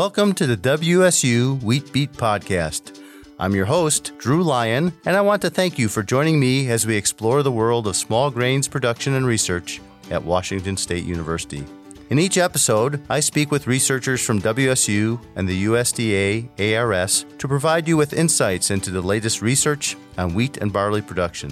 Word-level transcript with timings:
welcome 0.00 0.32
to 0.32 0.46
the 0.46 0.56
WSU 0.56 1.62
Wheat 1.62 1.92
Beat 1.92 2.10
Podcast. 2.14 3.02
I'm 3.38 3.54
your 3.54 3.66
host, 3.66 4.12
Drew 4.16 4.42
Lyon, 4.42 4.94
and 5.04 5.14
I 5.14 5.20
want 5.20 5.42
to 5.42 5.50
thank 5.50 5.78
you 5.78 5.90
for 5.90 6.02
joining 6.02 6.40
me 6.40 6.70
as 6.70 6.86
we 6.86 6.96
explore 6.96 7.42
the 7.42 7.52
world 7.52 7.86
of 7.86 7.94
small 7.94 8.30
grains 8.30 8.66
production 8.66 9.12
and 9.12 9.26
research 9.26 9.78
at 10.10 10.24
Washington 10.24 10.78
State 10.78 11.04
University. 11.04 11.66
In 12.08 12.18
each 12.18 12.38
episode, 12.38 13.02
I 13.10 13.20
speak 13.20 13.50
with 13.50 13.66
researchers 13.66 14.24
from 14.24 14.40
WSU 14.40 15.20
and 15.36 15.46
the 15.46 15.66
USDA 15.66 16.48
ARS 16.78 17.26
to 17.36 17.46
provide 17.46 17.86
you 17.86 17.98
with 17.98 18.14
insights 18.14 18.70
into 18.70 18.90
the 18.90 19.02
latest 19.02 19.42
research 19.42 19.98
on 20.16 20.32
wheat 20.32 20.56
and 20.56 20.72
barley 20.72 21.02
production. 21.02 21.50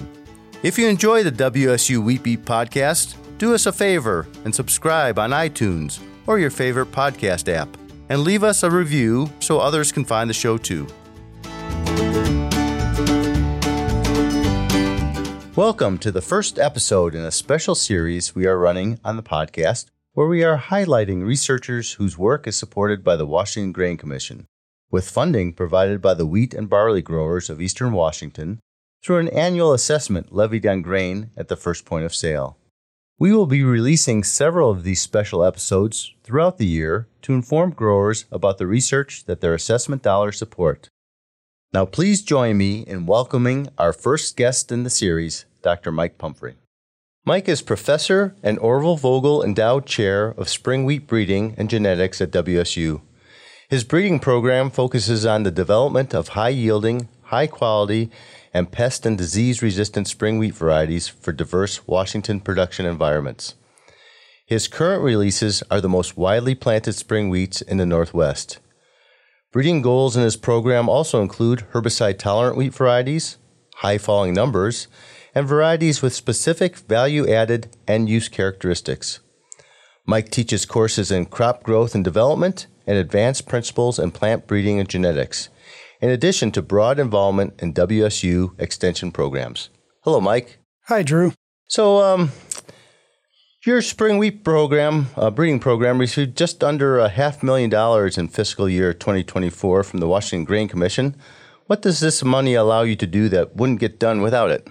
If 0.62 0.78
you 0.78 0.88
enjoy 0.88 1.22
the 1.22 1.32
WSU 1.32 2.02
Wheat 2.02 2.22
Beat 2.22 2.46
podcast, 2.46 3.14
do 3.36 3.52
us 3.52 3.66
a 3.66 3.72
favor 3.72 4.26
and 4.46 4.54
subscribe 4.54 5.18
on 5.18 5.32
iTunes 5.32 6.00
or 6.26 6.38
your 6.38 6.50
favorite 6.50 6.92
podcast 6.92 7.52
app, 7.52 7.68
and 8.08 8.22
leave 8.22 8.42
us 8.42 8.62
a 8.62 8.70
review 8.70 9.30
so 9.40 9.58
others 9.58 9.92
can 9.92 10.04
find 10.04 10.28
the 10.28 10.34
show 10.34 10.56
too. 10.56 10.86
Welcome 15.56 15.98
to 15.98 16.12
the 16.12 16.22
first 16.22 16.58
episode 16.58 17.14
in 17.14 17.22
a 17.22 17.32
special 17.32 17.74
series 17.74 18.34
we 18.34 18.46
are 18.46 18.58
running 18.58 19.00
on 19.04 19.16
the 19.16 19.22
podcast 19.24 19.86
where 20.12 20.28
we 20.28 20.44
are 20.44 20.58
highlighting 20.58 21.26
researchers 21.26 21.94
whose 21.94 22.16
work 22.16 22.46
is 22.46 22.56
supported 22.56 23.02
by 23.02 23.16
the 23.16 23.26
Washington 23.26 23.72
Grain 23.72 23.96
Commission, 23.96 24.46
with 24.90 25.10
funding 25.10 25.52
provided 25.52 26.00
by 26.00 26.14
the 26.14 26.26
wheat 26.26 26.54
and 26.54 26.70
barley 26.70 27.02
growers 27.02 27.50
of 27.50 27.60
eastern 27.60 27.92
Washington 27.92 28.60
through 29.04 29.18
an 29.18 29.28
annual 29.28 29.72
assessment 29.72 30.32
levied 30.32 30.66
on 30.66 30.80
grain 30.82 31.30
at 31.36 31.48
the 31.48 31.56
first 31.56 31.84
point 31.84 32.04
of 32.04 32.14
sale. 32.14 32.56
We 33.20 33.32
will 33.32 33.46
be 33.46 33.64
releasing 33.64 34.22
several 34.22 34.70
of 34.70 34.84
these 34.84 35.02
special 35.02 35.42
episodes 35.42 36.14
throughout 36.22 36.58
the 36.58 36.66
year 36.66 37.08
to 37.22 37.32
inform 37.32 37.72
growers 37.72 38.26
about 38.30 38.58
the 38.58 38.66
research 38.68 39.24
that 39.24 39.40
their 39.40 39.54
assessment 39.54 40.02
dollars 40.02 40.38
support. 40.38 40.88
Now, 41.72 41.84
please 41.84 42.22
join 42.22 42.56
me 42.56 42.82
in 42.82 43.06
welcoming 43.06 43.70
our 43.76 43.92
first 43.92 44.36
guest 44.36 44.70
in 44.70 44.84
the 44.84 44.90
series, 44.90 45.46
Dr. 45.62 45.90
Mike 45.90 46.16
Pumphrey. 46.16 46.54
Mike 47.24 47.48
is 47.48 47.60
professor 47.60 48.36
and 48.40 48.56
Orville 48.60 48.96
Vogel 48.96 49.42
Endowed 49.42 49.84
Chair 49.84 50.28
of 50.36 50.48
Spring 50.48 50.84
Wheat 50.84 51.08
Breeding 51.08 51.56
and 51.58 51.68
Genetics 51.68 52.20
at 52.20 52.30
WSU. 52.30 53.00
His 53.68 53.82
breeding 53.82 54.20
program 54.20 54.70
focuses 54.70 55.26
on 55.26 55.42
the 55.42 55.50
development 55.50 56.14
of 56.14 56.28
high 56.28 56.50
yielding, 56.50 57.08
high 57.22 57.48
quality, 57.48 58.10
and 58.52 58.72
pest 58.72 59.04
and 59.06 59.16
disease 59.18 59.62
resistant 59.62 60.08
spring 60.08 60.38
wheat 60.38 60.54
varieties 60.54 61.08
for 61.08 61.32
diverse 61.32 61.86
Washington 61.86 62.40
production 62.40 62.86
environments. 62.86 63.54
His 64.46 64.68
current 64.68 65.02
releases 65.02 65.62
are 65.70 65.80
the 65.80 65.88
most 65.88 66.16
widely 66.16 66.54
planted 66.54 66.94
spring 66.94 67.30
wheats 67.30 67.60
in 67.60 67.76
the 67.76 67.84
Northwest. 67.84 68.58
Breeding 69.52 69.82
goals 69.82 70.16
in 70.16 70.22
his 70.22 70.36
program 70.36 70.88
also 70.88 71.20
include 71.20 71.66
herbicide 71.72 72.18
tolerant 72.18 72.56
wheat 72.56 72.74
varieties, 72.74 73.36
high 73.76 73.98
falling 73.98 74.32
numbers, 74.32 74.88
and 75.34 75.46
varieties 75.46 76.02
with 76.02 76.14
specific 76.14 76.76
value 76.76 77.28
added 77.28 77.76
end 77.86 78.08
use 78.08 78.28
characteristics. 78.28 79.20
Mike 80.06 80.30
teaches 80.30 80.64
courses 80.64 81.10
in 81.10 81.26
crop 81.26 81.62
growth 81.62 81.94
and 81.94 82.02
development 82.02 82.66
and 82.86 82.96
advanced 82.96 83.46
principles 83.46 83.98
in 83.98 84.10
plant 84.10 84.46
breeding 84.46 84.80
and 84.80 84.88
genetics 84.88 85.50
in 86.00 86.10
addition 86.10 86.50
to 86.52 86.62
broad 86.62 86.98
involvement 86.98 87.54
in 87.60 87.74
WSU 87.74 88.58
extension 88.60 89.10
programs. 89.12 89.70
Hello, 90.02 90.20
Mike. 90.20 90.58
Hi, 90.86 91.02
Drew. 91.02 91.32
So, 91.68 91.98
um, 91.98 92.32
your 93.66 93.82
spring 93.82 94.18
wheat 94.18 94.44
program, 94.44 95.08
uh, 95.16 95.30
breeding 95.30 95.60
program, 95.60 95.98
received 95.98 96.36
just 96.36 96.64
under 96.64 96.98
a 96.98 97.08
half 97.08 97.42
million 97.42 97.68
dollars 97.68 98.16
in 98.16 98.28
fiscal 98.28 98.68
year 98.68 98.94
2024 98.94 99.82
from 99.82 100.00
the 100.00 100.08
Washington 100.08 100.44
Grain 100.44 100.68
Commission. 100.68 101.16
What 101.66 101.82
does 101.82 102.00
this 102.00 102.24
money 102.24 102.54
allow 102.54 102.82
you 102.82 102.96
to 102.96 103.06
do 103.06 103.28
that 103.28 103.56
wouldn't 103.56 103.80
get 103.80 103.98
done 103.98 104.22
without 104.22 104.50
it? 104.50 104.68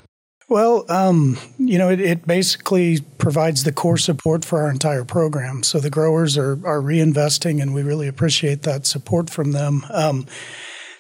Well, 0.50 0.90
um, 0.90 1.38
you 1.60 1.78
know, 1.78 1.90
it, 1.90 2.00
it, 2.00 2.26
basically 2.26 3.02
provides 3.18 3.66
the 3.66 3.74
core 3.74 3.98
support 3.98 4.46
for 4.46 4.62
our 4.62 4.72
entire 4.72 5.04
program. 5.04 5.62
So 5.62 5.80
the 5.80 5.90
growers 5.90 6.38
are, 6.38 6.54
are 6.66 6.82
reinvesting, 6.82 7.62
and 7.62 7.74
we 7.74 7.84
really 7.84 8.08
appreciate 8.08 8.64
that 8.64 8.86
support 8.86 9.30
from 9.30 9.52
them. 9.52 9.86
Um, 9.92 10.26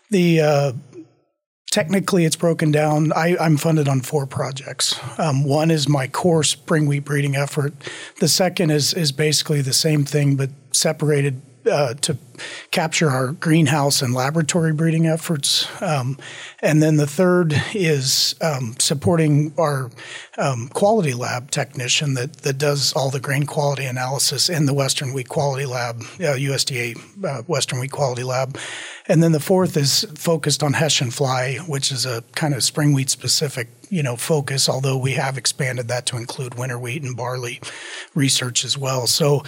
the 0.09 0.41
uh, 0.41 0.73
technically 1.71 2.25
it's 2.25 2.35
broken 2.35 2.71
down. 2.71 3.11
I, 3.13 3.35
am 3.39 3.57
funded 3.57 3.87
on 3.87 4.01
four 4.01 4.25
projects. 4.25 4.99
Um, 5.19 5.43
one 5.43 5.69
is 5.69 5.87
my 5.87 6.07
core 6.07 6.43
spring 6.43 6.87
wheat 6.87 7.05
breeding 7.05 7.35
effort. 7.35 7.73
The 8.19 8.27
second 8.27 8.71
is 8.71 8.93
is 8.93 9.11
basically 9.11 9.61
the 9.61 9.73
same 9.73 10.03
thing 10.05 10.35
but 10.35 10.49
separated 10.71 11.41
uh, 11.67 11.93
to 11.95 12.17
capture 12.71 13.09
our 13.09 13.31
greenhouse 13.31 14.01
and 14.01 14.13
laboratory 14.13 14.73
breeding 14.73 15.05
efforts. 15.07 15.67
Um, 15.81 16.17
and 16.61 16.81
then 16.81 16.97
the 16.97 17.07
third 17.07 17.53
is 17.73 18.35
um, 18.41 18.75
supporting 18.79 19.53
our 19.57 19.91
um, 20.37 20.69
quality 20.69 21.13
lab 21.13 21.51
technician 21.51 22.13
that, 22.15 22.37
that 22.37 22.57
does 22.57 22.93
all 22.93 23.09
the 23.09 23.19
grain 23.19 23.45
quality 23.45 23.85
analysis 23.85 24.49
in 24.49 24.65
the 24.65 24.73
Western 24.73 25.13
Wheat 25.13 25.29
Quality 25.29 25.65
Lab, 25.65 26.01
uh, 26.01 26.35
USDA 26.35 27.25
uh, 27.25 27.43
Western 27.43 27.79
Wheat 27.79 27.91
Quality 27.91 28.23
Lab. 28.23 28.57
And 29.07 29.23
then 29.23 29.31
the 29.31 29.39
fourth 29.39 29.77
is 29.77 30.05
focused 30.15 30.63
on 30.63 30.73
Hessian 30.73 31.11
fly, 31.11 31.57
which 31.67 31.91
is 31.91 32.05
a 32.05 32.23
kind 32.35 32.53
of 32.53 32.63
spring 32.63 32.93
wheat 32.93 33.09
specific 33.09 33.69
you 33.89 34.03
know 34.03 34.15
focus 34.15 34.67
although 34.67 34.97
we 34.97 35.13
have 35.13 35.37
expanded 35.37 35.87
that 35.87 36.05
to 36.05 36.17
include 36.17 36.55
winter 36.55 36.77
wheat 36.77 37.03
and 37.03 37.15
barley 37.15 37.61
research 38.15 38.65
as 38.65 38.77
well 38.77 39.07
so 39.07 39.43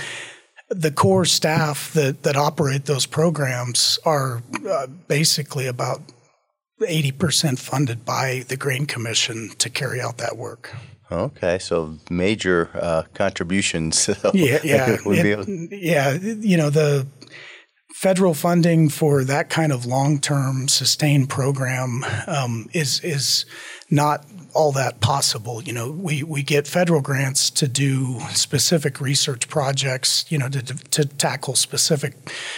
the 0.69 0.91
core 0.91 1.25
staff 1.25 1.93
that, 1.93 2.23
that 2.23 2.35
operate 2.35 2.85
those 2.85 3.05
programs 3.05 3.99
are 4.05 4.41
uh, 4.69 4.87
basically 5.07 5.67
about 5.67 6.01
80% 6.79 7.59
funded 7.59 8.05
by 8.05 8.45
the 8.47 8.55
Grain 8.55 8.85
Commission 8.85 9.49
to 9.57 9.69
carry 9.69 9.99
out 9.99 10.17
that 10.17 10.37
work. 10.37 10.73
Okay, 11.11 11.57
so 11.57 11.97
major 12.11 12.69
uh, 12.75 13.03
contributions. 13.15 14.07
yeah, 14.33 14.59
yeah, 14.63 14.97
it, 15.05 15.71
yeah. 15.71 16.11
You 16.13 16.55
know 16.55 16.69
the 16.69 17.07
federal 17.93 18.33
funding 18.33 18.89
for 18.89 19.23
that 19.23 19.49
kind 19.49 19.71
of 19.71 19.85
long-term 19.85 20.67
sustained 20.67 21.29
program 21.29 22.05
um, 22.27 22.69
is 22.73 22.99
is 23.01 23.45
not 23.89 24.25
all 24.53 24.71
that 24.71 24.99
possible. 24.99 25.61
You 25.61 25.73
know, 25.73 25.91
we, 25.91 26.23
we 26.23 26.43
get 26.43 26.67
federal 26.67 27.01
grants 27.01 27.49
to 27.51 27.67
do 27.67 28.19
specific 28.33 28.99
research 29.01 29.47
projects, 29.47 30.25
you 30.29 30.37
know, 30.37 30.49
to, 30.49 30.61
to 30.61 31.05
tackle 31.05 31.55
specific, 31.55 32.13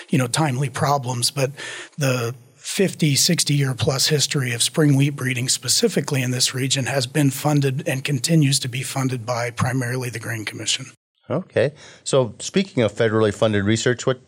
you 0.09 0.17
know, 0.17 0.27
timely 0.27 0.69
problems. 0.69 1.31
But 1.31 1.51
the 1.97 2.35
50, 2.55 3.15
60 3.15 3.53
year 3.53 3.73
plus 3.73 4.07
history 4.07 4.53
of 4.53 4.61
spring 4.61 4.95
wheat 4.95 5.11
breeding, 5.11 5.49
specifically 5.49 6.21
in 6.21 6.31
this 6.31 6.53
region, 6.53 6.85
has 6.85 7.07
been 7.07 7.31
funded 7.31 7.87
and 7.87 8.03
continues 8.03 8.59
to 8.59 8.67
be 8.67 8.83
funded 8.83 9.25
by 9.25 9.51
primarily 9.51 10.09
the 10.09 10.19
Grain 10.19 10.45
Commission. 10.45 10.85
Okay. 11.29 11.73
So, 12.03 12.35
speaking 12.39 12.83
of 12.83 12.91
federally 12.91 13.33
funded 13.33 13.63
research, 13.63 14.05
what 14.05 14.21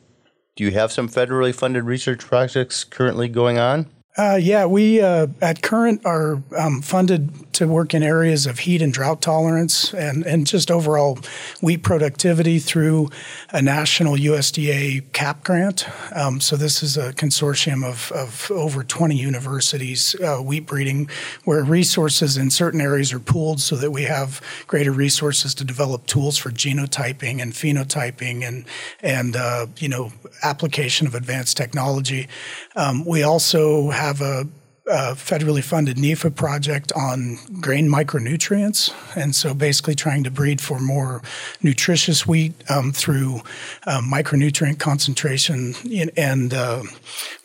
do 0.55 0.63
you 0.63 0.71
have 0.71 0.91
some 0.91 1.09
federally 1.09 1.53
funded 1.53 1.83
research 1.83 2.19
projects 2.19 2.83
currently 2.83 3.27
going 3.27 3.57
on? 3.57 3.87
Uh, 4.15 4.37
yeah, 4.39 4.63
we 4.63 5.01
uh, 5.01 5.25
at 5.41 5.63
Current 5.63 6.05
are 6.05 6.43
um, 6.55 6.83
funded 6.83 7.51
to 7.53 7.67
work 7.67 7.95
in 7.95 8.03
areas 8.03 8.45
of 8.45 8.59
heat 8.59 8.79
and 8.79 8.93
drought 8.93 9.23
tolerance 9.23 9.91
and, 9.91 10.23
and 10.23 10.45
just 10.45 10.69
overall 10.69 11.17
wheat 11.61 11.81
productivity 11.81 12.59
through 12.59 13.09
a 13.49 13.59
national 13.59 14.15
USDA 14.15 15.11
CAP 15.13 15.43
grant. 15.43 15.87
Um, 16.15 16.39
so, 16.39 16.55
this 16.55 16.83
is 16.83 16.95
a 16.95 17.11
consortium 17.13 17.83
of, 17.83 18.11
of 18.11 18.51
over 18.51 18.83
20 18.83 19.15
universities, 19.15 20.15
uh, 20.21 20.37
wheat 20.37 20.67
breeding, 20.67 21.09
where 21.45 21.63
resources 21.63 22.37
in 22.37 22.51
certain 22.51 22.81
areas 22.81 23.13
are 23.13 23.19
pooled 23.19 23.61
so 23.61 23.75
that 23.77 23.89
we 23.89 24.03
have 24.03 24.41
greater 24.67 24.91
resources 24.91 25.55
to 25.55 25.63
develop 25.63 26.05
tools 26.05 26.37
for 26.37 26.51
genotyping 26.51 27.41
and 27.41 27.53
phenotyping 27.53 28.47
and, 28.47 28.65
and 29.01 29.35
uh, 29.35 29.65
you 29.77 29.89
know, 29.89 30.11
application 30.43 31.07
of 31.07 31.15
advanced 31.15 31.57
technology. 31.57 32.27
Um, 32.75 33.05
we 33.05 33.23
also 33.23 33.89
have 34.03 34.21
a, 34.21 34.47
a, 34.87 35.15
federally 35.15 35.63
funded 35.63 35.97
NIFA 35.97 36.35
project 36.35 36.91
on 36.93 37.37
grain 37.61 37.89
micronutrients. 37.89 38.93
And 39.15 39.33
so 39.33 39.53
basically 39.53 39.95
trying 39.95 40.23
to 40.25 40.31
breed 40.31 40.59
for 40.59 40.79
more 40.79 41.21
nutritious 41.61 42.27
wheat 42.27 42.53
um, 42.69 42.91
through 42.91 43.41
um, 43.87 44.11
micronutrient 44.11 44.79
concentration. 44.79 45.73
And 46.17 46.53
uh, 46.53 46.83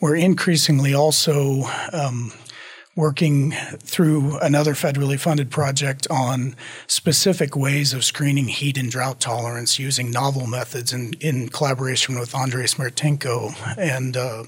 we're 0.01 0.17
increasingly 0.17 0.95
also 0.95 1.63
um, 1.93 2.33
working 2.99 3.53
through 3.79 4.37
another 4.41 4.75
federally 4.75 5.19
funded 5.19 5.53
project 5.53 6.05
on 6.11 6.57
specific 6.89 7.55
ways 7.55 7.93
of 7.93 8.05
screening 8.05 8.49
heat 8.49 8.77
and 8.77 8.91
drought 8.91 9.21
tolerance 9.21 9.79
using 9.79 10.11
novel 10.11 10.49
methods 10.49 10.93
in, 10.93 11.13
in 11.21 11.49
collaboration 11.49 12.19
with 12.19 12.35
Andrei 12.35 12.65
Smertenko 12.65 13.55
and 13.79 14.17
uh, 14.17 14.43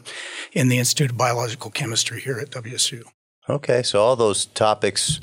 in 0.53 0.67
the 0.67 0.79
Institute 0.79 1.13
of 1.13 1.17
Biological 1.17 1.71
Chemistry 1.71 2.21
here 2.21 2.41
at 2.41 2.51
WSU. 2.51 3.05
Okay, 3.49 3.85
so 3.85 4.01
all 4.01 4.17
those 4.17 4.47
topics 4.47 5.21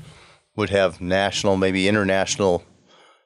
would 0.55 0.69
have 0.69 1.01
national, 1.01 1.57
maybe 1.57 1.89
international 1.89 2.63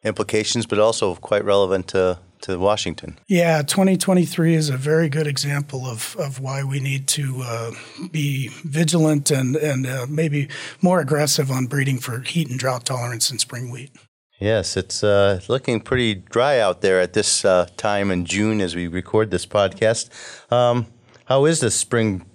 implications, 0.03 0.65
but 0.65 0.79
also 0.79 1.13
quite 1.13 1.45
relevant 1.45 1.87
to 1.89 2.17
to 2.41 2.57
Washington. 2.57 3.19
Yeah, 3.27 3.61
2023 3.61 4.55
is 4.55 4.69
a 4.69 4.77
very 4.77 5.09
good 5.09 5.27
example 5.27 5.85
of, 5.85 6.15
of 6.19 6.39
why 6.39 6.63
we 6.63 6.79
need 6.79 7.07
to 7.09 7.41
uh, 7.43 7.71
be 8.11 8.49
vigilant 8.63 9.31
and, 9.31 9.55
and 9.55 9.85
uh, 9.85 10.05
maybe 10.09 10.49
more 10.81 10.99
aggressive 10.99 11.51
on 11.51 11.65
breeding 11.65 11.99
for 11.99 12.19
heat 12.21 12.49
and 12.49 12.59
drought 12.59 12.85
tolerance 12.85 13.31
in 13.31 13.39
spring 13.39 13.71
wheat. 13.71 13.91
Yes, 14.39 14.75
it's 14.75 15.03
uh, 15.03 15.39
looking 15.47 15.81
pretty 15.81 16.15
dry 16.15 16.59
out 16.59 16.81
there 16.81 16.99
at 16.99 17.13
this 17.13 17.45
uh, 17.45 17.67
time 17.77 18.09
in 18.09 18.25
June 18.25 18.59
as 18.59 18.75
we 18.75 18.87
record 18.87 19.29
this 19.29 19.45
podcast. 19.45 20.09
Um, 20.51 20.87
how 21.25 21.45
is 21.45 21.59
the 21.59 21.69
spring 21.69 22.25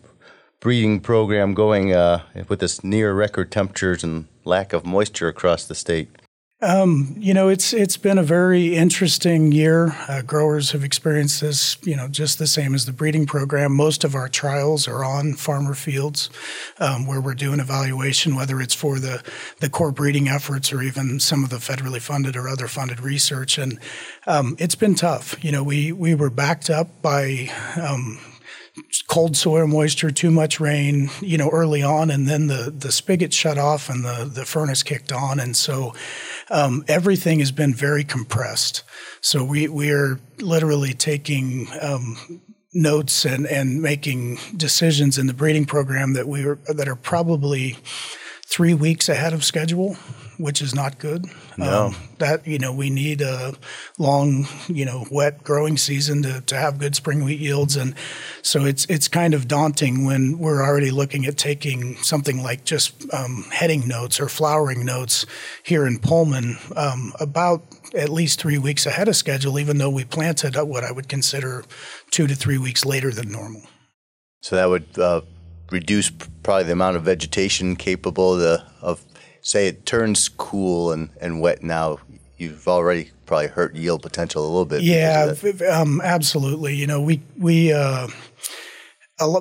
breeding 0.61 1.01
program 1.01 1.53
going 1.53 1.93
uh, 1.93 2.23
with 2.49 2.61
this 2.61 2.85
near 2.85 3.13
record 3.13 3.51
temperatures 3.51 4.05
and 4.05 4.29
lack 4.45 4.73
of 4.73 4.87
moisture 4.87 5.27
across 5.27 5.65
the 5.65 5.75
state? 5.75 6.09
Um, 6.63 7.15
you 7.19 7.35
know, 7.35 7.51
it's 7.51 7.75
it's 7.75 7.99
been 7.99 8.17
a 8.17 8.23
very 8.23 8.75
interesting 8.75 9.53
year. 9.53 9.95
Uh, 10.09 10.23
growers 10.23 10.71
have 10.71 10.85
experienced 10.85 11.43
this, 11.43 11.77
you 11.85 11.95
know, 11.95 12.09
just 12.09 12.39
the 12.39 12.47
same 12.47 12.75
as 12.75 12.87
the 12.87 12.93
breeding 12.93 13.27
program. 13.27 13.77
Most 13.77 14.05
of 14.05 14.15
our 14.15 14.27
trials 14.27 14.89
are 14.89 15.05
on 15.05 15.35
farmer 15.35 15.75
fields, 15.75 16.31
um, 16.79 17.07
where 17.07 17.21
we're 17.21 17.35
doing 17.35 17.61
evaluation, 17.61 18.35
whether 18.35 18.59
it's 18.59 18.73
for 18.73 18.99
the 18.99 19.23
the 19.61 19.69
core 19.69 19.93
breeding 19.93 20.29
efforts 20.29 20.73
or 20.73 20.81
even 20.81 21.21
some 21.21 21.45
of 21.45 21.51
the 21.51 21.57
federally 21.57 22.01
funded 22.01 22.37
or 22.37 22.49
other 22.49 22.69
funded 22.69 23.01
research. 23.01 23.59
And 23.59 23.79
um, 24.27 24.57
it's 24.59 24.77
been 24.77 24.95
tough. 24.95 25.37
You 25.45 25.53
know, 25.53 25.63
we 25.63 25.93
we 25.93 26.15
were 26.15 26.31
backed 26.31 26.71
up 26.71 27.03
by 27.03 27.51
um, 27.79 28.19
cold 29.09 29.37
soil 29.37 29.67
moisture, 29.67 30.11
too 30.11 30.31
much 30.31 30.61
rain, 30.61 31.11
you 31.21 31.39
know, 31.39 31.49
early 31.51 31.83
on, 31.83 32.11
and 32.11 32.29
then 32.29 32.47
the 32.47 32.73
the 32.77 32.93
spigot 32.93 33.33
shut 33.33 33.59
off 33.59 33.89
and 33.89 34.05
the 34.05 34.31
the 34.33 34.45
furnace 34.45 34.83
kicked 34.83 35.13
on, 35.13 35.41
and 35.41 35.57
so 35.57 35.95
um, 36.51 36.85
everything 36.89 37.39
has 37.39 37.53
been 37.53 37.75
very 37.75 38.05
compressed. 38.05 38.83
So 39.21 39.45
we 39.45 39.69
we 39.69 39.91
are 39.91 40.21
literally 40.39 40.95
taking. 40.95 41.69
Um, 41.81 42.43
notes 42.79 43.25
and, 43.25 43.47
and 43.47 43.81
making 43.81 44.39
decisions 44.55 45.17
in 45.17 45.27
the 45.27 45.33
breeding 45.33 45.65
program 45.65 46.13
that 46.13 46.29
we 46.29 46.45
are 46.45 46.57
that 46.69 46.87
are 46.87 46.97
probably 46.97 47.79
three 48.45 48.75
weeks 48.75 49.09
ahead 49.09 49.33
of 49.33 49.43
schedule 49.43 49.97
which 50.39 50.61
is 50.63 50.75
not 50.75 50.99
good. 50.99 51.27
No. 51.57 51.87
Um, 51.87 51.97
that 52.19 52.47
you 52.47 52.59
know 52.59 52.73
we 52.73 52.91
need 52.91 53.21
a 53.21 53.55
long, 53.99 54.47
you 54.69 54.85
know, 54.85 55.07
wet 55.11 55.45
growing 55.45 55.77
season 55.77 56.23
to, 56.23 56.41
to 56.43 56.57
have 56.57 56.79
good 56.79 56.95
spring 56.95 57.25
wheat 57.25 57.41
yields, 57.41 57.77
and 57.77 57.95
so 58.43 58.65
it's 58.65 58.87
it's 58.87 59.09
kind 59.09 59.35
of 59.35 59.49
daunting 59.49 60.05
when 60.05 60.39
we're 60.39 60.63
already 60.63 60.91
looking 60.91 61.27
at 61.27 61.37
taking 61.37 61.97
something 61.97 62.43
like 62.43 62.65
just 62.65 63.13
um, 63.13 63.47
heading 63.51 63.87
notes 63.87 64.21
or 64.21 64.29
flowering 64.29 64.85
notes 64.85 65.27
here 65.63 65.87
in 65.87 65.99
Pullman 65.99 66.57
um, 66.77 67.13
about 67.21 67.63
at 67.95 68.09
least 68.09 68.41
three 68.41 68.59
weeks 68.59 68.87
ahead 68.87 69.09
of 69.09 69.17
schedule, 69.17 69.59
even 69.59 69.79
though 69.79 69.91
we 69.91 70.05
planted 70.05 70.57
what 70.57 70.85
I 70.85 70.93
would 70.93 71.09
consider 71.09 71.65
two 72.11 72.27
to 72.27 72.35
three 72.35 72.59
weeks 72.59 72.85
later 72.85 73.11
than 73.11 73.31
normal. 73.31 73.63
So 74.41 74.57
that 74.57 74.69
would 74.69 74.99
uh, 74.99 75.23
reduce 75.71 76.11
probably 76.43 76.65
the 76.65 76.73
amount 76.73 76.97
of 76.97 77.03
vegetation 77.03 77.77
capable 77.77 78.37
the, 78.37 78.65
of 78.81 79.05
say 79.47 79.69
it 79.69 79.87
turns 79.87 80.29
cool 80.29 80.91
and, 80.91 81.09
and 81.21 81.41
wet 81.41 81.63
now, 81.63 81.99
you've 82.37 82.67
already 82.67 83.11
probably 83.27 83.47
hurt 83.47 83.77
yield 83.77 84.03
potential 84.03 84.45
a 84.45 84.49
little 84.49 84.65
bit. 84.65 84.83
Yeah, 84.83 85.35
um, 85.71 86.01
absolutely. 86.03 86.75
You 86.75 86.89
know, 86.89 87.01
we 87.01 87.23
we 87.39 87.73
uh, 87.73 88.09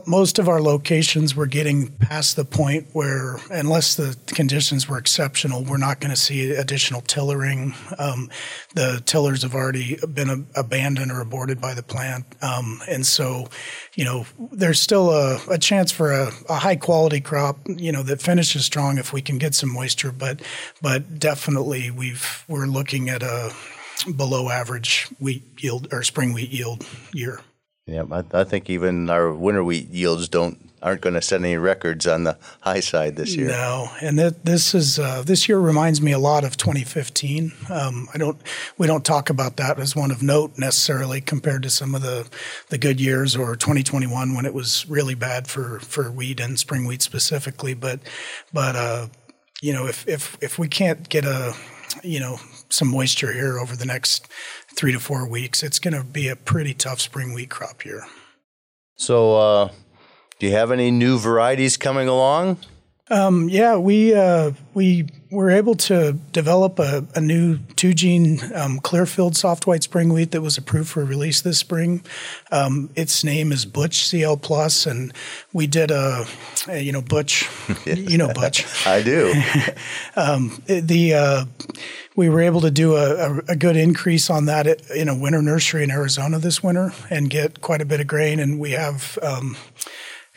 most 0.05 0.39
of 0.39 0.47
our 0.47 0.61
locations 0.61 1.35
were 1.35 1.47
getting 1.47 1.89
past 1.97 2.37
the 2.37 2.45
point 2.45 2.87
where, 2.93 3.37
unless 3.49 3.95
the 3.95 4.15
conditions 4.27 4.87
were 4.87 4.97
exceptional, 4.97 5.65
we're 5.65 5.75
not 5.75 5.99
going 5.99 6.11
to 6.11 6.19
see 6.19 6.51
additional 6.51 7.01
tillering. 7.01 7.73
Um, 7.97 8.29
the 8.73 9.01
tillers 9.05 9.43
have 9.43 9.53
already 9.53 9.97
been 10.13 10.47
abandoned 10.55 11.11
or 11.11 11.19
aborted 11.19 11.59
by 11.59 11.73
the 11.73 11.83
plant, 11.83 12.25
um, 12.41 12.81
and 12.87 13.05
so, 13.05 13.49
you 13.95 14.05
know, 14.05 14.25
there's 14.51 14.79
still 14.79 15.09
a, 15.09 15.41
a 15.49 15.57
chance 15.57 15.91
for 15.91 16.11
a, 16.11 16.31
a, 16.47 16.55
high 16.55 16.77
quality 16.77 17.19
crop, 17.19 17.59
you 17.67 17.91
know, 17.91 18.03
that 18.03 18.21
finishes 18.21 18.65
strong 18.65 18.97
if 18.97 19.11
we 19.11 19.21
can 19.21 19.37
get 19.37 19.53
some 19.53 19.73
moisture. 19.73 20.13
But, 20.13 20.41
but 20.81 21.19
definitely, 21.19 21.91
we've 21.91 22.45
we're 22.47 22.65
looking 22.65 23.09
at 23.09 23.23
a 23.23 23.53
below 24.15 24.49
average 24.49 25.07
wheat 25.19 25.43
yield 25.57 25.89
or 25.91 26.01
spring 26.03 26.31
wheat 26.31 26.51
yield 26.51 26.87
year. 27.13 27.41
Yeah, 27.87 28.03
I, 28.11 28.23
I, 28.33 28.43
think 28.43 28.67
even 28.71 29.11
our 29.11 29.31
winter 29.31 29.63
wheat 29.63 29.91
yields 29.91 30.27
don't 30.27 30.57
aren't 30.81 31.01
going 31.01 31.13
to 31.13 31.21
set 31.21 31.41
any 31.41 31.55
records 31.55 32.07
on 32.07 32.23
the 32.23 32.35
high 32.61 32.79
side 32.79 33.15
this 33.15 33.35
year. 33.35 33.49
No, 33.49 33.89
and 34.01 34.17
this 34.17 34.73
is 34.73 34.97
uh, 34.97 35.21
this 35.21 35.47
year 35.47 35.59
reminds 35.59 36.01
me 36.01 36.11
a 36.11 36.17
lot 36.17 36.43
of 36.43 36.57
2015. 36.57 37.51
Um, 37.69 38.07
I 38.11 38.17
don't 38.17 38.41
we 38.79 38.87
don't 38.87 39.05
talk 39.05 39.29
about 39.29 39.57
that 39.57 39.79
as 39.79 39.95
one 39.95 40.09
of 40.09 40.23
note 40.23 40.57
necessarily 40.57 41.21
compared 41.21 41.61
to 41.61 41.69
some 41.69 41.93
of 41.93 42.01
the 42.01 42.27
the 42.69 42.79
good 42.79 42.99
years 42.99 43.35
or 43.35 43.55
2021 43.55 44.33
when 44.33 44.47
it 44.47 44.53
was 44.55 44.89
really 44.89 45.13
bad 45.13 45.47
for 45.47 45.79
for 45.79 46.09
wheat 46.09 46.39
and 46.39 46.57
spring 46.57 46.87
wheat 46.87 47.03
specifically. 47.03 47.75
But 47.75 47.99
but 48.51 48.75
uh, 48.75 49.07
you 49.61 49.73
know 49.73 49.85
if 49.85 50.07
if 50.07 50.39
if 50.41 50.57
we 50.57 50.67
can't 50.67 51.07
get 51.07 51.25
a 51.25 51.53
you 52.03 52.19
know 52.19 52.39
some 52.69 52.89
moisture 52.89 53.33
here 53.33 53.59
over 53.59 53.75
the 53.75 53.85
next 53.85 54.27
three 54.75 54.91
to 54.91 54.99
four 54.99 55.27
weeks, 55.27 55.63
it's 55.63 55.79
going 55.79 55.93
to 55.93 56.03
be 56.03 56.27
a 56.27 56.35
pretty 56.35 56.73
tough 56.73 56.99
spring 56.99 57.33
wheat 57.33 57.49
crop 57.49 57.85
year. 57.85 58.05
So, 58.97 59.35
uh, 59.35 59.69
do 60.39 60.47
you 60.47 60.53
have 60.53 60.71
any 60.71 60.91
new 60.91 61.17
varieties 61.17 61.77
coming 61.77 62.07
along? 62.07 62.57
Um, 63.11 63.49
yeah, 63.49 63.77
we 63.77 64.15
uh, 64.15 64.51
we 64.73 65.07
were 65.29 65.51
able 65.51 65.75
to 65.75 66.13
develop 66.31 66.79
a, 66.79 67.05
a 67.13 67.21
new 67.21 67.59
two 67.75 67.93
gene 67.93 68.39
um, 68.55 68.79
Clearfield 68.79 69.35
soft 69.35 69.67
white 69.67 69.83
spring 69.83 70.11
wheat 70.11 70.31
that 70.31 70.41
was 70.41 70.57
approved 70.57 70.89
for 70.89 71.05
release 71.05 71.41
this 71.41 71.59
spring. 71.59 72.03
Um, 72.51 72.89
its 72.95 73.23
name 73.23 73.51
is 73.51 73.63
Butch 73.63 74.07
CL 74.07 74.37
Plus, 74.37 74.87
and 74.87 75.13
we 75.53 75.67
did 75.67 75.91
a, 75.91 76.25
a 76.67 76.79
you 76.79 76.91
know 76.91 77.01
Butch, 77.01 77.47
you 77.85 78.17
know 78.17 78.33
Butch. 78.33 78.65
I 78.87 79.01
do. 79.01 79.33
Um, 80.17 80.63
the 80.65 81.13
uh, 81.13 81.45
we 82.15 82.29
were 82.29 82.39
able 82.41 82.61
to 82.61 82.71
do 82.71 82.95
a, 82.95 83.39
a, 83.49 83.55
good 83.55 83.75
increase 83.75 84.29
on 84.29 84.45
that 84.45 84.65
in 84.91 85.09
a 85.09 85.17
winter 85.17 85.41
nursery 85.41 85.83
in 85.83 85.91
Arizona 85.91 86.39
this 86.39 86.63
winter 86.63 86.93
and 87.09 87.29
get 87.29 87.59
quite 87.59 87.81
a 87.81 87.85
bit 87.85 87.99
of 87.99 88.07
grain, 88.07 88.39
and 88.39 88.57
we 88.57 88.71
have 88.71 89.19
um, 89.21 89.57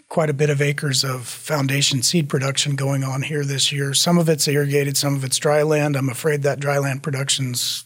quite 0.09 0.31
a 0.31 0.35
bit 0.35 0.51
of 0.51 0.63
acres 0.63 1.05
of 1.05 1.27
foundation 1.27 2.03
seed 2.03 2.29
production 2.29 2.77
going 2.77 3.05
on 3.05 3.23
here 3.23 3.45
this 3.45 3.71
year. 3.73 3.93
Some 3.93 4.19
of 4.19 4.29
it's 4.29 4.49
irrigated, 4.49 4.97
some 4.97 5.15
of 5.15 5.25
it's 5.25 5.39
dry 5.39 5.63
land. 5.63 5.97
I'm 5.97 6.09
afraid 6.09 6.43
that 6.43 6.61
dry 6.61 6.79
land 6.79 7.03
production's 7.03 7.85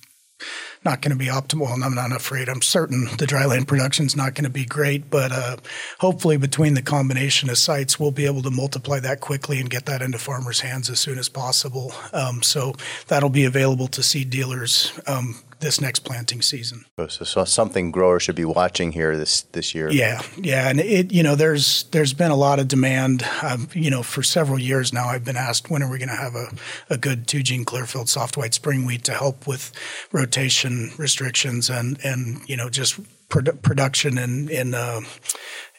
not 0.84 1.00
going 1.00 1.12
to 1.12 1.16
be 1.16 1.26
optimal, 1.26 1.72
and 1.72 1.84
I'm 1.84 1.94
not 1.94 2.12
afraid. 2.12 2.48
I'm 2.48 2.62
certain 2.62 3.04
the 3.18 3.26
dryland 3.26 3.66
production 3.66 4.06
is 4.06 4.16
not 4.16 4.34
going 4.34 4.44
to 4.44 4.50
be 4.50 4.64
great, 4.64 5.10
but 5.10 5.32
uh, 5.32 5.56
hopefully, 6.00 6.36
between 6.36 6.74
the 6.74 6.82
combination 6.82 7.50
of 7.50 7.58
sites, 7.58 8.00
we'll 8.00 8.10
be 8.10 8.26
able 8.26 8.42
to 8.42 8.50
multiply 8.50 9.00
that 9.00 9.20
quickly 9.20 9.60
and 9.60 9.70
get 9.70 9.86
that 9.86 10.02
into 10.02 10.18
farmers' 10.18 10.60
hands 10.60 10.90
as 10.90 11.00
soon 11.00 11.18
as 11.18 11.28
possible. 11.28 11.92
Um, 12.12 12.42
so 12.42 12.74
that'll 13.08 13.30
be 13.30 13.44
available 13.44 13.86
to 13.88 14.02
seed 14.02 14.30
dealers 14.30 14.98
um, 15.06 15.36
this 15.62 15.80
next 15.80 16.00
planting 16.00 16.42
season. 16.42 16.84
So, 17.08 17.24
so, 17.24 17.44
something 17.44 17.90
growers 17.90 18.24
should 18.24 18.36
be 18.36 18.44
watching 18.44 18.92
here 18.92 19.16
this 19.16 19.42
this 19.42 19.74
year. 19.74 19.90
Yeah, 19.90 20.20
yeah, 20.36 20.68
and 20.68 20.80
it 20.80 21.12
you 21.12 21.22
know 21.22 21.34
there's 21.34 21.84
there's 21.84 22.12
been 22.12 22.30
a 22.30 22.36
lot 22.36 22.58
of 22.58 22.68
demand. 22.68 23.24
Um, 23.42 23.68
you 23.72 23.90
know, 23.90 24.02
for 24.02 24.22
several 24.22 24.58
years 24.58 24.92
now, 24.92 25.06
I've 25.06 25.24
been 25.24 25.36
asked 25.36 25.70
when 25.70 25.82
are 25.82 25.90
we 25.90 25.98
going 25.98 26.08
to 26.08 26.16
have 26.16 26.34
a, 26.34 26.48
a 26.90 26.98
good 26.98 27.26
two 27.26 27.42
gene 27.42 27.64
Clearfield 27.64 28.08
soft 28.08 28.36
white 28.36 28.52
spring 28.52 28.84
wheat 28.84 29.04
to 29.04 29.14
help 29.14 29.46
with 29.46 29.72
rotation 30.10 30.71
restrictions 30.98 31.70
and 31.70 31.98
and 32.04 32.40
you 32.48 32.56
know 32.56 32.68
just 32.68 33.00
produ- 33.28 33.60
production 33.62 34.18
in 34.18 34.48
in 34.48 34.74
uh, 34.74 35.00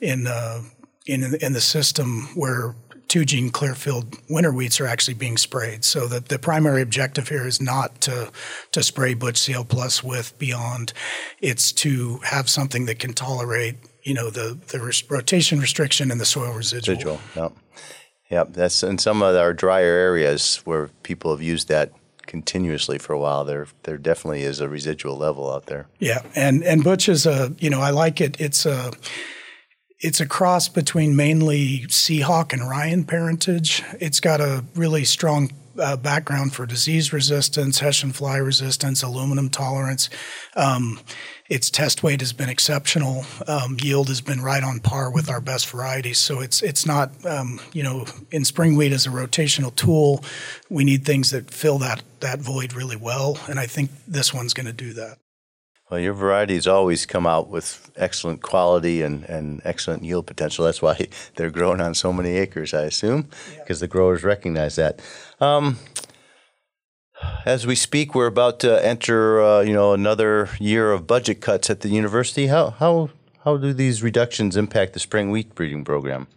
in 0.01 0.27
uh, 0.27 0.62
in 1.05 1.35
in 1.41 1.53
the 1.53 1.62
system 1.62 2.29
where 2.35 2.75
two 3.07 3.25
gene 3.25 3.51
Clearfield 3.51 4.17
winter 4.27 4.51
wheats 4.51 4.81
are 4.81 4.88
actually 4.88 5.13
being 5.13 5.38
sprayed. 5.38 5.85
So 5.85 6.07
the, 6.07 6.19
the 6.19 6.39
primary 6.39 6.81
objective 6.81 7.29
here 7.29 7.45
is 7.45 7.62
not 7.62 8.01
to 8.01 8.31
to 8.71 8.81
spray 8.81 9.13
Butch 9.13 9.38
CL 9.38 9.65
Plus 9.65 10.03
with 10.03 10.38
Beyond. 10.39 10.93
It's 11.39 11.71
to 11.73 12.17
have 12.23 12.50
something 12.50 12.85
that 12.88 13.00
can 13.00 13.13
tolerate 13.13 13.75
you 14.03 14.13
know 14.13 14.29
the 14.29 14.57
the 14.69 14.79
res- 14.79 15.09
rotation 15.09 15.59
restriction 15.59 16.12
and 16.12 16.19
the 16.19 16.25
soil 16.25 16.53
residual. 16.53 16.95
Residual. 16.95 17.19
Yep. 17.35 17.53
Yep. 18.31 18.53
That's 18.53 18.81
in 18.81 18.97
some 18.97 19.21
of 19.21 19.35
our 19.35 19.53
drier 19.53 19.93
areas 19.93 20.62
where 20.65 20.88
people 21.03 21.31
have 21.31 21.41
used 21.41 21.67
that 21.67 21.91
continuously 22.25 22.98
for 22.98 23.13
a 23.13 23.20
while. 23.20 23.44
There, 23.46 23.68
there 23.84 23.98
definitely 23.98 24.44
is 24.44 24.60
a 24.60 24.70
residual 24.70 25.18
level 25.18 25.51
out 25.51 25.68
there. 25.68 25.88
Yeah, 26.00 26.22
and 26.36 26.63
and 26.63 26.84
Butch 26.84 27.10
is 27.10 27.25
a 27.25 27.56
you 27.60 27.70
know 27.70 27.82
I 27.82 27.92
like 27.92 28.22
it. 28.22 28.39
It's 28.39 28.65
a 28.65 28.92
it's 30.00 30.20
a 30.20 30.25
cross 30.25 30.68
between 30.68 31.15
mainly 31.15 31.86
Seahawk 31.88 32.53
and 32.53 32.68
Ryan 32.70 33.06
parentage. 33.06 33.84
It's 34.00 34.20
got 34.20 34.42
a 34.42 34.65
really 34.75 35.06
strong 35.06 35.51
uh, 35.80 35.98
background 35.98 36.53
for 36.53 36.65
disease 36.65 37.13
resistance, 37.13 37.80
Hessian 37.80 38.12
fly 38.12 38.38
resistance, 38.38 39.01
aluminum 39.01 39.50
tolerance. 39.50 40.10
Um, 40.56 41.00
its 41.53 41.69
test 41.69 42.01
weight 42.01 42.19
has 42.19 42.33
been 42.33 42.50
exceptional. 42.50 43.25
Um, 43.48 43.77
yield 43.79 44.07
has 44.07 44.22
been 44.22 44.41
right 44.41 44.63
on 44.63 44.79
par 44.79 45.12
with 45.12 45.29
our 45.29 45.39
best 45.39 45.69
varieties. 45.69 46.17
So 46.17 46.41
it's 46.41 46.63
it's 46.63 46.83
not 46.86 47.12
um, 47.25 47.62
you 47.74 47.83
know 47.83 48.05
in 48.31 48.43
spring 48.43 48.75
wheat 48.75 48.91
as 48.91 49.05
a 49.05 49.12
rotational 49.12 49.74
tool, 49.75 50.24
we 50.69 50.83
need 50.83 51.05
things 51.05 51.29
that 51.29 51.51
fill 51.51 51.77
that 51.77 52.01
that 52.22 52.39
void 52.39 52.74
really 52.74 52.95
well, 52.95 53.38
and 53.48 53.60
I 53.60 53.67
think 53.67 53.91
this 54.07 54.33
one's 54.33 54.55
going 54.55 54.65
to 54.65 54.74
do 54.74 54.93
that. 54.93 55.19
Well, 55.91 56.00
your 56.00 56.13
varieties 56.13 56.65
always 56.65 57.05
come 57.05 57.27
out 57.27 57.50
with 57.50 57.91
excellent 57.98 58.41
quality 58.41 59.03
and, 59.03 59.25
and 59.25 59.62
excellent 59.63 60.03
yield 60.03 60.25
potential. 60.25 60.65
That's 60.65 60.81
why 60.81 61.07
they're 61.36 61.51
grown 61.51 61.79
on 61.81 61.93
so 61.93 62.12
many 62.12 62.31
acres, 62.31 62.74
I 62.74 62.83
assume, 62.83 63.27
because 63.60 63.77
yeah. 63.77 63.86
the 63.86 63.88
growers 63.89 64.24
recognize 64.24 64.75
that. 64.77 65.01
Um, 65.39 65.77
as 67.46 67.68
we 67.68 67.75
speak, 67.75 68.15
we're 68.15 68.27
about 68.27 68.60
to 68.62 68.86
enter, 68.86 69.42
uh, 69.42 69.62
you 69.62 69.74
know, 69.74 69.94
another 69.94 70.50
year 70.60 70.92
of 70.92 71.08
budget 71.08 71.42
cuts 71.42 71.70
at 71.70 71.82
the 71.82 71.89
university. 71.89 72.48
How 72.48 72.72
how 72.72 73.10
how 73.44 73.58
do 73.58 73.74
these 73.74 74.01
reductions 74.01 74.56
impact 74.56 74.94
the 74.94 75.00
spring 75.00 75.32
wheat 75.32 75.53
breeding 75.56 75.84
program? 75.84 76.27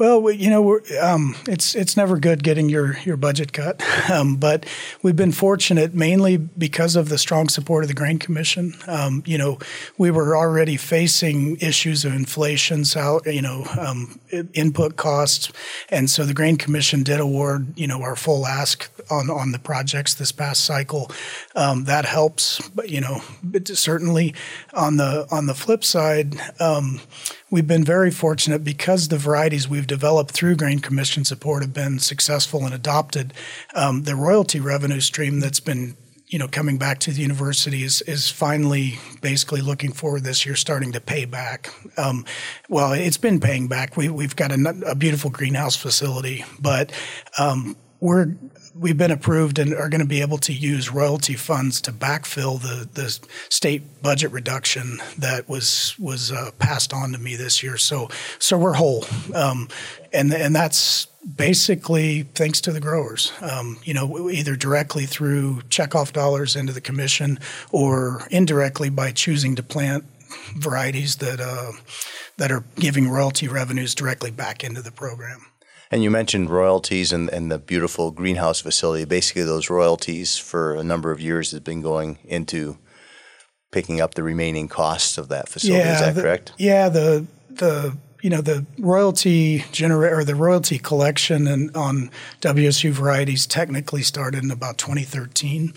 Well, 0.00 0.30
you 0.30 0.48
know, 0.48 0.80
um, 0.98 1.36
it's 1.46 1.74
it's 1.74 1.94
never 1.94 2.18
good 2.18 2.42
getting 2.42 2.70
your 2.70 2.96
your 3.00 3.18
budget 3.18 3.52
cut, 3.52 3.82
um, 4.10 4.36
but 4.36 4.64
we've 5.02 5.14
been 5.14 5.30
fortunate 5.30 5.92
mainly 5.92 6.38
because 6.38 6.96
of 6.96 7.10
the 7.10 7.18
strong 7.18 7.50
support 7.50 7.84
of 7.84 7.88
the 7.88 7.94
Grain 7.94 8.18
Commission. 8.18 8.72
Um, 8.86 9.22
you 9.26 9.36
know, 9.36 9.58
we 9.98 10.10
were 10.10 10.34
already 10.34 10.78
facing 10.78 11.58
issues 11.58 12.06
of 12.06 12.14
inflation, 12.14 12.86
sal- 12.86 13.20
you 13.26 13.42
know, 13.42 13.66
um, 13.78 14.18
input 14.54 14.96
costs, 14.96 15.52
and 15.90 16.08
so 16.08 16.24
the 16.24 16.32
Grain 16.32 16.56
Commission 16.56 17.02
did 17.02 17.20
award 17.20 17.78
you 17.78 17.86
know 17.86 18.00
our 18.00 18.16
full 18.16 18.46
ask 18.46 18.90
on 19.10 19.28
on 19.28 19.52
the 19.52 19.58
projects 19.58 20.14
this 20.14 20.32
past 20.32 20.64
cycle. 20.64 21.10
Um, 21.54 21.84
that 21.84 22.06
helps, 22.06 22.66
but 22.70 22.88
you 22.88 23.02
know, 23.02 23.20
certainly 23.66 24.34
on 24.72 24.96
the 24.96 25.26
on 25.30 25.44
the 25.44 25.54
flip 25.54 25.84
side 25.84 26.40
um, 26.58 27.02
we've 27.50 27.66
been 27.66 27.84
very 27.84 28.10
fortunate 28.10 28.64
because 28.64 29.08
the 29.08 29.18
varieties 29.18 29.68
we've 29.68 29.86
developed 29.86 30.30
through 30.30 30.56
Grain 30.56 30.78
Commission 30.78 31.24
support 31.24 31.62
have 31.62 31.74
been 31.74 31.98
successful 31.98 32.64
and 32.64 32.72
adopted. 32.72 33.34
Um, 33.74 34.04
the 34.04 34.14
royalty 34.14 34.60
revenue 34.60 35.00
stream 35.00 35.40
that's 35.40 35.60
been 35.60 35.96
you 36.28 36.38
know 36.38 36.46
coming 36.46 36.78
back 36.78 37.00
to 37.00 37.10
the 37.10 37.20
university 37.20 37.82
is, 37.82 38.02
is 38.02 38.30
finally 38.30 38.98
basically 39.20 39.60
looking 39.60 39.92
forward 39.92 40.22
this 40.22 40.46
year 40.46 40.54
starting 40.54 40.92
to 40.92 41.00
pay 41.00 41.24
back 41.24 41.74
um, 41.98 42.24
well 42.68 42.92
it's 42.92 43.16
been 43.16 43.40
paying 43.40 43.66
back 43.66 43.96
we, 43.96 44.08
we've 44.08 44.36
got 44.36 44.52
a, 44.52 44.82
a 44.86 44.94
beautiful 44.94 45.28
greenhouse 45.28 45.74
facility 45.74 46.44
but 46.60 46.92
um, 47.36 47.76
we're 47.98 48.36
we've 48.74 48.96
been 48.96 49.10
approved 49.10 49.58
and 49.58 49.74
are 49.74 49.88
going 49.88 50.00
to 50.00 50.06
be 50.06 50.20
able 50.20 50.38
to 50.38 50.52
use 50.52 50.90
royalty 50.90 51.34
funds 51.34 51.80
to 51.82 51.92
backfill 51.92 52.60
the, 52.60 52.88
the 52.92 53.18
state 53.48 54.02
budget 54.02 54.30
reduction 54.32 54.98
that 55.18 55.48
was 55.48 55.94
was 55.98 56.32
uh, 56.32 56.50
passed 56.58 56.92
on 56.92 57.12
to 57.12 57.18
me 57.18 57.36
this 57.36 57.62
year. 57.62 57.76
So 57.76 58.08
so 58.38 58.58
we're 58.58 58.74
whole, 58.74 59.04
um, 59.34 59.68
and 60.12 60.32
and 60.32 60.54
that's 60.54 61.06
basically 61.36 62.22
thanks 62.34 62.60
to 62.62 62.72
the 62.72 62.80
growers. 62.80 63.32
Um, 63.40 63.78
you 63.84 63.94
know, 63.94 64.30
either 64.30 64.56
directly 64.56 65.06
through 65.06 65.62
checkoff 65.68 66.12
dollars 66.12 66.56
into 66.56 66.72
the 66.72 66.80
commission 66.80 67.38
or 67.72 68.26
indirectly 68.30 68.90
by 68.90 69.12
choosing 69.12 69.54
to 69.56 69.62
plant 69.62 70.04
varieties 70.56 71.16
that 71.16 71.40
uh, 71.40 71.72
that 72.36 72.50
are 72.50 72.64
giving 72.76 73.08
royalty 73.08 73.48
revenues 73.48 73.94
directly 73.94 74.30
back 74.30 74.64
into 74.64 74.82
the 74.82 74.92
program. 74.92 75.46
And 75.90 76.04
you 76.04 76.10
mentioned 76.10 76.50
royalties 76.50 77.12
and, 77.12 77.28
and 77.30 77.50
the 77.50 77.58
beautiful 77.58 78.12
greenhouse 78.12 78.60
facility. 78.60 79.04
Basically, 79.04 79.42
those 79.42 79.68
royalties 79.68 80.38
for 80.38 80.74
a 80.74 80.84
number 80.84 81.10
of 81.10 81.20
years 81.20 81.50
has 81.50 81.60
been 81.60 81.82
going 81.82 82.18
into 82.24 82.78
picking 83.72 84.00
up 84.00 84.14
the 84.14 84.22
remaining 84.22 84.68
costs 84.68 85.18
of 85.18 85.28
that 85.28 85.48
facility. 85.48 85.84
Yeah, 85.84 85.94
Is 85.94 86.00
that 86.00 86.14
the, 86.14 86.22
correct? 86.22 86.52
Yeah, 86.58 86.88
the 86.88 87.26
the 87.48 87.96
you 88.22 88.30
know 88.30 88.40
the 88.40 88.66
royalty 88.78 89.64
genera- 89.72 90.14
or 90.16 90.24
the 90.24 90.34
royalty 90.34 90.78
collection 90.78 91.46
and 91.48 91.74
on 91.76 92.10
WSU 92.40 92.90
varieties 92.92 93.46
technically 93.46 94.02
started 94.02 94.44
in 94.44 94.50
about 94.50 94.78
2013. 94.78 95.74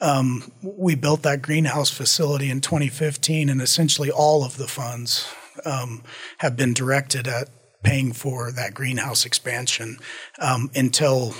Um, 0.00 0.50
we 0.62 0.94
built 0.94 1.22
that 1.22 1.42
greenhouse 1.42 1.90
facility 1.90 2.48
in 2.48 2.62
2015, 2.62 3.50
and 3.50 3.60
essentially 3.60 4.10
all 4.10 4.44
of 4.44 4.56
the 4.56 4.66
funds 4.66 5.30
um, 5.66 6.02
have 6.38 6.56
been 6.56 6.72
directed 6.72 7.28
at 7.28 7.50
paying 7.82 8.12
for 8.12 8.52
that 8.52 8.74
greenhouse 8.74 9.24
expansion 9.24 9.96
um, 10.38 10.70
until 10.74 11.30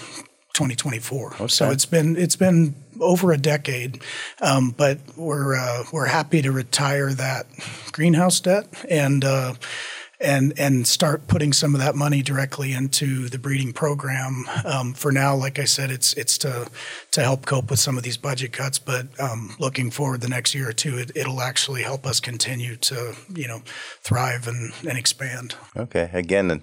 2024. 0.54 1.35
Okay. 1.35 1.47
So 1.49 1.70
it's 1.70 1.87
been 1.87 2.16
it's 2.16 2.37
been 2.37 2.75
over 3.00 3.32
a 3.32 3.38
decade, 3.38 4.02
um, 4.40 4.75
but 4.76 4.99
we're 5.16 5.56
uh, 5.56 5.85
we're 5.92 6.06
happy 6.06 6.42
to 6.42 6.52
retire 6.52 7.12
that 7.14 7.47
greenhouse 7.92 8.40
debt 8.40 8.66
and. 8.88 9.25
Uh, 9.25 9.54
and 10.21 10.53
and 10.59 10.87
start 10.87 11.27
putting 11.27 11.53
some 11.53 11.75
of 11.75 11.81
that 11.81 11.95
money 11.95 12.23
directly 12.23 12.73
into 12.73 13.29
the 13.29 13.39
breeding 13.39 13.73
program. 13.73 14.45
Um, 14.65 14.93
for 14.93 15.12
now, 15.12 15.35
like 15.35 15.59
I 15.59 15.65
said, 15.65 15.91
it's 15.91 16.12
it's 16.15 16.37
to 16.39 16.69
to 17.12 17.23
help 17.23 17.47
cope 17.47 17.71
with 17.71 17.79
some 17.79 17.97
of 17.97 18.03
these 18.03 18.17
budget 18.17 18.53
cuts. 18.53 18.79
But 18.79 19.09
um, 19.19 19.55
looking 19.59 19.91
forward 19.91 20.21
the 20.21 20.29
next 20.29 20.55
year 20.55 20.69
or 20.69 20.73
two, 20.73 20.99
it, 20.99 21.12
it'll 21.15 21.41
actually 21.41 21.83
help 21.83 22.07
us 22.07 22.21
continue 22.21 22.77
to 22.77 23.15
you 23.35 23.49
know 23.49 23.62
thrive 24.03 24.47
and, 24.47 24.73
and 24.89 24.99
expand. 24.99 25.55
Okay, 25.77 26.11
again, 26.12 26.62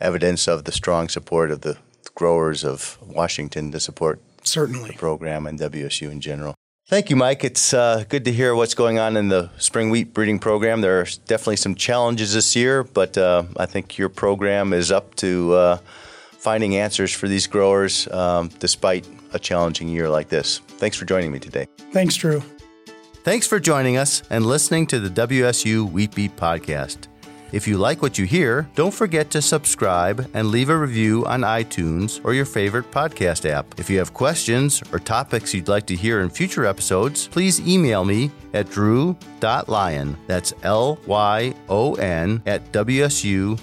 evidence 0.00 0.46
of 0.46 0.64
the 0.64 0.72
strong 0.72 1.08
support 1.08 1.50
of 1.50 1.62
the 1.62 1.78
growers 2.14 2.64
of 2.64 2.98
Washington 3.02 3.70
to 3.72 3.80
support 3.80 4.20
certainly 4.44 4.90
the 4.90 4.96
program 4.96 5.46
and 5.46 5.58
WSU 5.58 6.10
in 6.10 6.20
general. 6.20 6.54
Thank 6.88 7.10
you, 7.10 7.16
Mike. 7.16 7.44
It's 7.44 7.74
uh, 7.74 8.04
good 8.08 8.24
to 8.24 8.32
hear 8.32 8.54
what's 8.54 8.72
going 8.72 8.98
on 8.98 9.18
in 9.18 9.28
the 9.28 9.50
spring 9.58 9.90
wheat 9.90 10.14
breeding 10.14 10.38
program. 10.38 10.80
There 10.80 11.02
are 11.02 11.06
definitely 11.26 11.56
some 11.56 11.74
challenges 11.74 12.32
this 12.32 12.56
year, 12.56 12.82
but 12.82 13.18
uh, 13.18 13.42
I 13.58 13.66
think 13.66 13.98
your 13.98 14.08
program 14.08 14.72
is 14.72 14.90
up 14.90 15.14
to 15.16 15.52
uh, 15.52 15.76
finding 16.38 16.76
answers 16.76 17.12
for 17.12 17.28
these 17.28 17.46
growers 17.46 18.08
um, 18.08 18.48
despite 18.58 19.06
a 19.34 19.38
challenging 19.38 19.88
year 19.88 20.08
like 20.08 20.30
this. 20.30 20.60
Thanks 20.78 20.96
for 20.96 21.04
joining 21.04 21.30
me 21.30 21.38
today. 21.38 21.66
Thanks, 21.92 22.16
Drew. 22.16 22.42
Thanks 23.22 23.46
for 23.46 23.60
joining 23.60 23.98
us 23.98 24.22
and 24.30 24.46
listening 24.46 24.86
to 24.86 24.98
the 24.98 25.10
WSU 25.10 25.92
Wheat 25.92 26.14
Beat 26.14 26.36
podcast. 26.36 27.06
If 27.50 27.66
you 27.66 27.78
like 27.78 28.02
what 28.02 28.18
you 28.18 28.26
hear, 28.26 28.68
don't 28.74 28.92
forget 28.92 29.30
to 29.30 29.40
subscribe 29.40 30.28
and 30.34 30.48
leave 30.48 30.68
a 30.68 30.76
review 30.76 31.24
on 31.24 31.40
iTunes 31.40 32.22
or 32.24 32.34
your 32.34 32.44
favorite 32.44 32.90
podcast 32.90 33.48
app. 33.48 33.78
If 33.78 33.88
you 33.88 33.96
have 33.98 34.12
questions 34.12 34.82
or 34.92 34.98
topics 34.98 35.54
you'd 35.54 35.68
like 35.68 35.86
to 35.86 35.96
hear 35.96 36.20
in 36.20 36.28
future 36.28 36.66
episodes, 36.66 37.26
please 37.28 37.58
email 37.60 38.04
me 38.04 38.30
at 38.54 38.70
drew.lyon. 38.70 40.16
That's 40.26 40.54
L 40.62 40.98
Y 41.06 41.54
O 41.68 41.94
N 41.94 42.42
at 42.46 42.72
wsu.edu. 42.72 43.58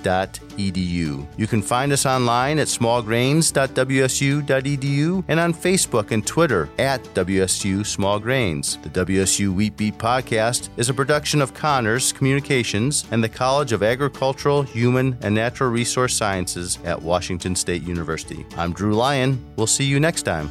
You 1.38 1.48
can 1.48 1.62
find 1.62 1.92
us 1.92 2.06
online 2.06 2.60
at 2.60 2.68
smallgrains.wsu.edu 2.68 5.24
and 5.28 5.40
on 5.40 5.54
Facebook 5.54 6.12
and 6.12 6.26
Twitter 6.26 6.70
at 6.80 7.04
WSU 7.14 7.86
Small 7.86 8.20
Grains. 8.20 8.78
The 8.84 8.90
WSU 8.90 9.54
Wheat 9.54 9.76
Beat 9.78 9.98
podcast 9.98 10.70
is 10.78 10.90
a 10.90 10.94
production 10.94 11.42
of 11.42 11.54
CAHNRS 11.54 12.16
Communications 12.16 13.06
and 13.12 13.24
the 13.24 13.30
College 13.30 13.72
of 13.76 13.84
Agricultural, 13.84 14.64
Human, 14.64 15.16
and 15.22 15.36
Natural 15.36 15.70
Resource 15.70 16.16
Sciences 16.16 16.80
at 16.84 17.00
Washington 17.00 17.56
State 17.56 17.84
University. 17.84 18.44
I'm 18.58 18.74
Drew 18.74 18.96
Lyon. 18.96 19.40
We'll 19.56 19.68
see 19.68 19.86
you 19.86 20.00
next 20.00 20.24
time. 20.24 20.50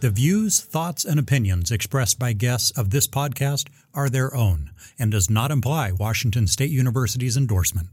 The 0.00 0.10
views, 0.10 0.60
thoughts, 0.60 1.04
and 1.04 1.18
opinions 1.18 1.70
expressed 1.72 2.18
by 2.18 2.32
guests 2.34 2.70
of 2.72 2.90
this 2.90 3.06
podcast 3.06 3.68
are 3.94 4.10
their 4.10 4.34
own 4.34 4.70
and 4.98 5.10
does 5.10 5.30
not 5.30 5.50
imply 5.50 5.92
Washington 5.92 6.46
State 6.46 6.70
University's 6.70 7.36
endorsement. 7.36 7.88